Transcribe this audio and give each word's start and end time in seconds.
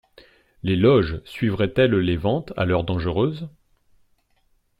Les 0.63 0.75
Loges 0.75 1.21
suivraient-elles 1.25 1.91
les 1.95 2.17
Ventes 2.17 2.53
à 2.57 2.65
l'heure 2.65 2.83
dangereuse? 2.83 3.47